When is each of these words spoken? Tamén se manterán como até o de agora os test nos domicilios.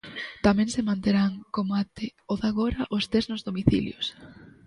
Tamén 0.45 0.67
se 0.75 0.85
manterán 0.89 1.31
como 1.55 1.71
até 1.81 2.07
o 2.31 2.33
de 2.39 2.47
agora 2.51 2.81
os 2.95 3.05
test 3.11 3.27
nos 3.29 3.45
domicilios. 3.47 4.05